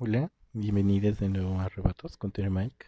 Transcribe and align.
Hola, 0.00 0.30
bienvenidos 0.52 1.18
de 1.18 1.28
nuevo 1.28 1.58
a 1.58 1.64
Arrebatos 1.64 2.16
con 2.16 2.32
Mike. 2.36 2.86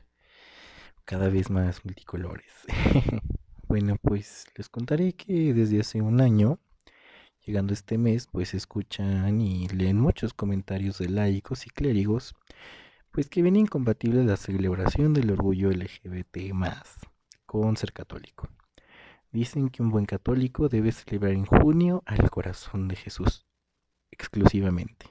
Cada 1.04 1.28
vez 1.28 1.50
más 1.50 1.84
multicolores. 1.84 2.52
bueno, 3.68 3.96
pues 4.00 4.46
les 4.56 4.68
contaré 4.68 5.14
que 5.14 5.52
desde 5.52 5.80
hace 5.80 6.00
un 6.02 6.20
año, 6.20 6.60
llegando 7.44 7.72
este 7.72 7.98
mes, 7.98 8.28
pues 8.28 8.54
escuchan 8.54 9.40
y 9.40 9.66
leen 9.70 9.98
muchos 9.98 10.34
comentarios 10.34 10.98
de 10.98 11.08
laicos 11.08 11.66
y 11.66 11.70
clérigos, 11.70 12.36
pues 13.10 13.28
que 13.28 13.42
ven 13.42 13.56
incompatible 13.56 14.22
la 14.22 14.36
celebración 14.36 15.12
del 15.12 15.32
orgullo 15.32 15.72
LGBT 15.72 16.52
más 16.52 16.96
con 17.44 17.76
ser 17.76 17.92
católico. 17.92 18.48
Dicen 19.32 19.70
que 19.70 19.82
un 19.82 19.90
buen 19.90 20.06
católico 20.06 20.68
debe 20.68 20.92
celebrar 20.92 21.32
en 21.32 21.44
junio 21.44 22.04
al 22.06 22.30
corazón 22.30 22.86
de 22.86 22.94
Jesús, 22.94 23.48
exclusivamente, 24.12 25.06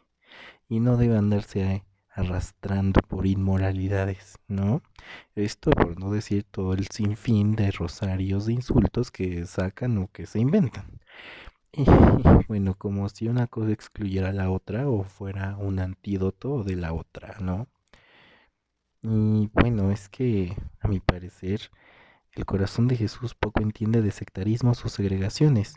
y 0.70 0.80
no 0.80 0.96
debe 0.96 1.18
andarse 1.18 1.84
arrastrando 2.20 3.02
por 3.02 3.26
inmoralidades, 3.26 4.38
¿no? 4.48 4.82
Esto 5.36 5.72
por 5.72 6.00
no 6.00 6.12
decir 6.12 6.44
todo 6.44 6.74
el 6.74 6.88
sinfín 6.88 7.56
de 7.56 7.72
rosarios 7.72 8.46
de 8.46 8.54
insultos 8.54 9.12
que 9.12 9.46
sacan 9.46 9.98
o 9.98 10.12
que 10.12 10.26
se 10.26 10.40
inventan. 10.40 11.00
Y 11.72 11.86
bueno, 12.48 12.76
como 12.76 13.10
si 13.10 13.28
una 13.28 13.48
cosa 13.48 13.72
excluyera 13.72 14.30
a 14.30 14.34
la 14.34 14.50
otra 14.52 14.88
o 14.90 15.04
fuera 15.04 15.58
un 15.58 15.80
antídoto 15.80 16.64
de 16.64 16.76
la 16.76 16.94
otra, 16.94 17.38
¿no? 17.40 17.68
Y 19.02 19.50
bueno, 19.54 19.92
es 19.92 20.10
que 20.10 20.56
a 20.82 20.88
mi 20.88 21.00
parecer 21.00 21.72
el 22.34 22.46
corazón 22.46 22.88
de 22.88 22.96
Jesús 22.98 23.34
poco 23.36 23.62
entiende 23.62 24.02
de 24.02 24.12
sectarismos 24.12 24.86
o 24.86 24.90
segregaciones. 24.90 25.76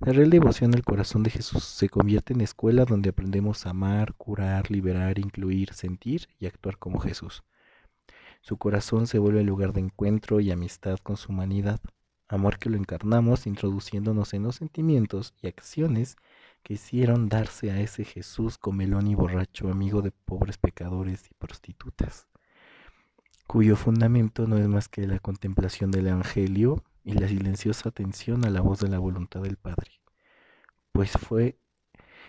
La 0.00 0.12
real 0.12 0.30
devoción 0.30 0.72
al 0.76 0.84
corazón 0.84 1.24
de 1.24 1.30
Jesús 1.30 1.64
se 1.64 1.88
convierte 1.88 2.32
en 2.32 2.40
escuela 2.40 2.84
donde 2.84 3.10
aprendemos 3.10 3.66
a 3.66 3.70
amar, 3.70 4.14
curar, 4.14 4.70
liberar, 4.70 5.18
incluir, 5.18 5.74
sentir 5.74 6.28
y 6.38 6.46
actuar 6.46 6.78
como 6.78 7.00
Jesús. 7.00 7.42
Su 8.40 8.58
corazón 8.58 9.08
se 9.08 9.18
vuelve 9.18 9.40
el 9.40 9.46
lugar 9.46 9.72
de 9.72 9.80
encuentro 9.80 10.38
y 10.38 10.52
amistad 10.52 10.98
con 11.02 11.16
su 11.16 11.32
humanidad, 11.32 11.80
amor 12.28 12.58
que 12.58 12.70
lo 12.70 12.76
encarnamos 12.76 13.48
introduciéndonos 13.48 14.34
en 14.34 14.44
los 14.44 14.54
sentimientos 14.54 15.34
y 15.42 15.48
acciones 15.48 16.16
que 16.62 16.74
hicieron 16.74 17.28
darse 17.28 17.72
a 17.72 17.80
ese 17.80 18.04
Jesús 18.04 18.56
comelón 18.56 19.08
y 19.08 19.16
borracho, 19.16 19.68
amigo 19.68 20.00
de 20.00 20.12
pobres 20.12 20.58
pecadores 20.58 21.28
y 21.28 21.34
prostitutas, 21.34 22.28
cuyo 23.48 23.74
fundamento 23.74 24.46
no 24.46 24.58
es 24.58 24.68
más 24.68 24.88
que 24.88 25.08
la 25.08 25.18
contemplación 25.18 25.90
del 25.90 26.06
Evangelio 26.06 26.84
y 27.04 27.12
la 27.12 27.28
silenciosa 27.28 27.88
atención 27.88 28.44
a 28.44 28.50
la 28.50 28.60
voz 28.60 28.80
de 28.80 28.88
la 28.88 28.98
voluntad 28.98 29.42
del 29.42 29.56
Padre, 29.56 29.90
pues 30.92 31.12
fue 31.12 31.58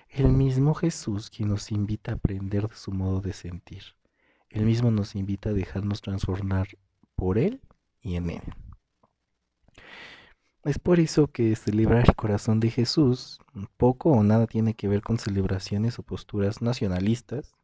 el 0.09 0.29
mismo 0.29 0.73
Jesús 0.73 1.29
quien 1.29 1.49
nos 1.49 1.71
invita 1.71 2.11
a 2.11 2.15
aprender 2.15 2.67
de 2.67 2.75
su 2.75 2.91
modo 2.91 3.21
de 3.21 3.33
sentir. 3.33 3.83
Él 4.49 4.65
mismo 4.65 4.89
nos 4.91 5.15
invita 5.15 5.49
a 5.49 5.53
dejarnos 5.53 6.01
transformar 6.01 6.67
por 7.15 7.37
Él 7.37 7.61
y 8.01 8.15
en 8.15 8.29
Él. 8.31 8.41
Es 10.63 10.77
por 10.77 10.99
eso 10.99 11.27
que 11.27 11.55
celebrar 11.55 12.05
el 12.07 12.15
corazón 12.15 12.59
de 12.59 12.69
Jesús 12.69 13.39
poco 13.77 14.11
o 14.11 14.23
nada 14.23 14.45
tiene 14.45 14.73
que 14.73 14.87
ver 14.87 15.01
con 15.01 15.17
celebraciones 15.17 15.99
o 15.99 16.03
posturas 16.03 16.61
nacionalistas, 16.61 17.55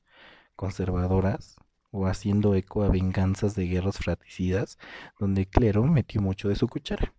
conservadoras, 0.56 1.58
o 1.92 2.08
haciendo 2.08 2.56
eco 2.56 2.84
a 2.84 2.90
venganzas 2.90 3.56
de 3.56 3.68
guerras 3.68 3.98
fratricidas, 3.98 4.78
donde 5.20 5.46
clero 5.46 5.84
metió 5.86 6.22
mucho 6.22 6.50
de 6.50 6.56
su 6.56 6.68
cuchara. 6.68 7.14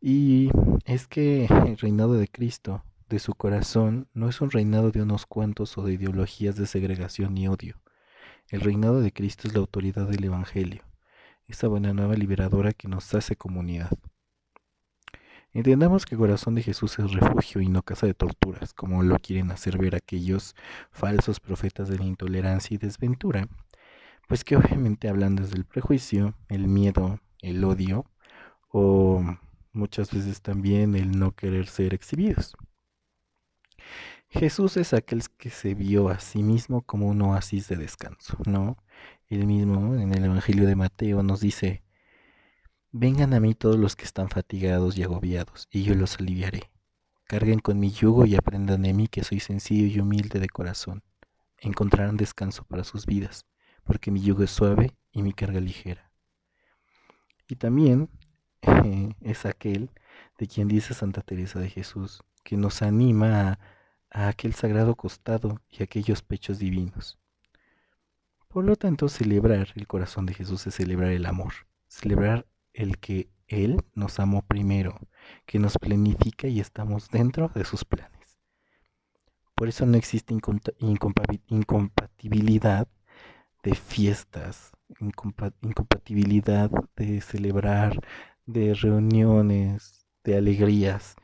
Y 0.00 0.50
es 0.84 1.06
que 1.06 1.46
el 1.46 1.78
reinado 1.78 2.14
de 2.14 2.28
Cristo, 2.28 2.84
de 3.08 3.18
su 3.18 3.34
corazón, 3.34 4.08
no 4.12 4.28
es 4.28 4.40
un 4.40 4.50
reinado 4.50 4.90
de 4.90 5.00
unos 5.00 5.24
cuantos 5.26 5.78
o 5.78 5.82
de 5.82 5.94
ideologías 5.94 6.56
de 6.56 6.66
segregación 6.66 7.36
y 7.38 7.48
odio. 7.48 7.80
El 8.48 8.60
reinado 8.60 9.00
de 9.00 9.12
Cristo 9.12 9.48
es 9.48 9.54
la 9.54 9.60
autoridad 9.60 10.06
del 10.06 10.24
Evangelio, 10.24 10.84
esa 11.48 11.68
buena 11.68 11.94
nueva 11.94 12.14
liberadora 12.14 12.72
que 12.72 12.88
nos 12.88 13.14
hace 13.14 13.36
comunidad. 13.36 13.90
Entendamos 15.54 16.04
que 16.04 16.16
el 16.16 16.18
corazón 16.18 16.56
de 16.56 16.64
Jesús 16.64 16.98
es 16.98 17.12
refugio 17.12 17.60
y 17.60 17.68
no 17.68 17.82
casa 17.82 18.08
de 18.08 18.14
torturas, 18.14 18.74
como 18.74 19.04
lo 19.04 19.20
quieren 19.20 19.52
hacer 19.52 19.78
ver 19.78 19.94
aquellos 19.94 20.56
falsos 20.90 21.38
profetas 21.38 21.88
de 21.88 21.96
la 21.96 22.04
intolerancia 22.04 22.74
y 22.74 22.78
desventura, 22.78 23.46
pues 24.26 24.42
que 24.42 24.56
obviamente 24.56 25.08
hablan 25.08 25.36
desde 25.36 25.56
el 25.56 25.64
prejuicio, 25.64 26.34
el 26.48 26.66
miedo, 26.66 27.20
el 27.40 27.62
odio 27.62 28.04
o 28.70 29.22
muchas 29.72 30.12
veces 30.12 30.42
también 30.42 30.96
el 30.96 31.16
no 31.16 31.36
querer 31.36 31.68
ser 31.68 31.94
exhibidos. 31.94 32.56
Jesús 34.30 34.76
es 34.76 34.92
aquel 34.92 35.22
que 35.38 35.50
se 35.50 35.74
vio 35.74 36.08
a 36.08 36.18
sí 36.18 36.42
mismo 36.42 36.82
como 36.82 37.06
un 37.06 37.22
oasis 37.22 37.68
de 37.68 37.76
descanso, 37.76 38.36
¿no? 38.44 38.76
Él 39.28 39.46
mismo 39.46 39.94
en 39.94 40.12
el 40.12 40.24
Evangelio 40.24 40.66
de 40.66 40.74
Mateo 40.74 41.22
nos 41.22 41.40
dice, 41.40 41.83
Vengan 42.96 43.34
a 43.34 43.40
mí 43.40 43.56
todos 43.56 43.76
los 43.76 43.96
que 43.96 44.04
están 44.04 44.28
fatigados 44.28 44.96
y 44.96 45.02
agobiados, 45.02 45.66
y 45.72 45.82
yo 45.82 45.96
los 45.96 46.20
aliviaré. 46.20 46.70
Carguen 47.24 47.58
con 47.58 47.80
mi 47.80 47.90
yugo 47.90 48.24
y 48.24 48.36
aprendan 48.36 48.82
de 48.82 48.94
mí 48.94 49.08
que 49.08 49.24
soy 49.24 49.40
sencillo 49.40 49.86
y 49.86 49.98
humilde 49.98 50.38
de 50.38 50.48
corazón. 50.48 51.02
Encontrarán 51.58 52.16
descanso 52.16 52.62
para 52.62 52.84
sus 52.84 53.04
vidas, 53.04 53.46
porque 53.82 54.12
mi 54.12 54.20
yugo 54.20 54.44
es 54.44 54.52
suave 54.52 54.94
y 55.10 55.22
mi 55.22 55.32
carga 55.32 55.58
ligera. 55.58 56.12
Y 57.48 57.56
también 57.56 58.10
es 59.20 59.44
aquel 59.44 59.90
de 60.38 60.46
quien 60.46 60.68
dice 60.68 60.94
Santa 60.94 61.22
Teresa 61.22 61.58
de 61.58 61.70
Jesús, 61.70 62.22
que 62.44 62.56
nos 62.56 62.80
anima 62.80 63.40
a, 63.40 63.58
a 64.08 64.28
aquel 64.28 64.54
sagrado 64.54 64.94
costado 64.94 65.60
y 65.68 65.82
aquellos 65.82 66.22
pechos 66.22 66.60
divinos. 66.60 67.18
Por 68.46 68.64
lo 68.64 68.76
tanto, 68.76 69.08
celebrar 69.08 69.72
el 69.74 69.88
corazón 69.88 70.26
de 70.26 70.34
Jesús 70.34 70.64
es 70.68 70.76
celebrar 70.76 71.10
el 71.10 71.26
amor, 71.26 71.54
celebrar 71.88 72.46
el 72.74 72.98
que 72.98 73.30
Él 73.48 73.82
nos 73.94 74.20
amó 74.20 74.42
primero, 74.42 74.98
que 75.46 75.58
nos 75.58 75.78
planifica 75.78 76.48
y 76.48 76.60
estamos 76.60 77.08
dentro 77.08 77.48
de 77.54 77.64
sus 77.64 77.84
planes. 77.84 78.14
Por 79.54 79.68
eso 79.68 79.86
no 79.86 79.96
existe 79.96 80.34
incompatibilidad 81.48 82.88
de 83.62 83.74
fiestas, 83.74 84.72
incompatibilidad 85.00 86.70
de 86.96 87.20
celebrar, 87.20 88.00
de 88.46 88.74
reuniones, 88.74 90.06
de 90.24 90.36
alegrías. 90.36 91.14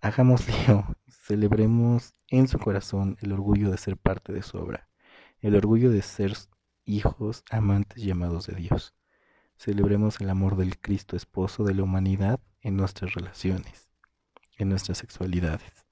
Hagámoslo, 0.00 0.96
celebremos 1.08 2.14
en 2.28 2.48
su 2.48 2.58
corazón 2.58 3.16
el 3.20 3.32
orgullo 3.32 3.70
de 3.70 3.76
ser 3.76 3.96
parte 3.96 4.32
de 4.32 4.42
su 4.42 4.58
obra, 4.58 4.88
el 5.40 5.56
orgullo 5.56 5.90
de 5.90 6.02
ser 6.02 6.34
hijos 6.84 7.44
amantes 7.50 8.02
llamados 8.02 8.46
de 8.46 8.54
Dios. 8.54 8.94
Celebremos 9.56 10.20
el 10.20 10.30
amor 10.30 10.56
del 10.56 10.78
Cristo 10.78 11.16
esposo 11.16 11.64
de 11.64 11.74
la 11.74 11.82
humanidad 11.82 12.40
en 12.60 12.76
nuestras 12.76 13.14
relaciones, 13.14 13.88
en 14.56 14.68
nuestras 14.68 14.98
sexualidades. 14.98 15.86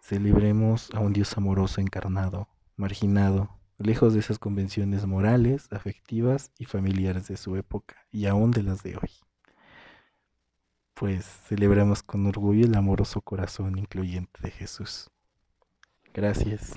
Celebremos 0.00 0.90
a 0.92 1.00
un 1.00 1.12
Dios 1.12 1.36
amoroso 1.36 1.80
encarnado, 1.80 2.48
marginado, 2.76 3.58
lejos 3.78 4.14
de 4.14 4.20
esas 4.20 4.38
convenciones 4.38 5.06
morales, 5.06 5.68
afectivas 5.72 6.52
y 6.58 6.66
familiares 6.66 7.28
de 7.28 7.36
su 7.36 7.56
época 7.56 7.96
y 8.10 8.26
aún 8.26 8.50
de 8.50 8.62
las 8.62 8.82
de 8.82 8.96
hoy. 8.96 9.10
Pues 10.94 11.24
celebramos 11.24 12.02
con 12.02 12.26
orgullo 12.26 12.66
el 12.66 12.74
amoroso 12.76 13.20
corazón 13.20 13.78
incluyente 13.78 14.40
de 14.42 14.50
Jesús. 14.50 15.10
Gracias. 16.12 16.76